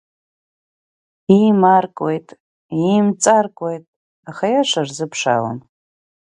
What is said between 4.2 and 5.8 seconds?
аха аиаша рзыԥшаауам.